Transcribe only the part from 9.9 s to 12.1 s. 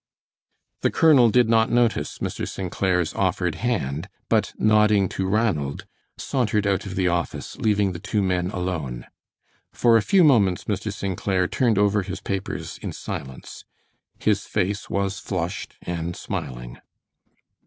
a few moments Mr. St. Clair turned over